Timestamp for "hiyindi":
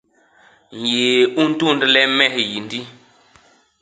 2.33-2.79